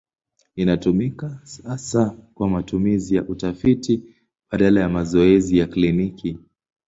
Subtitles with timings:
[0.55, 4.03] Inatumika hasa kwa matumizi ya utafiti
[4.51, 6.37] badala ya mazoezi ya kliniki.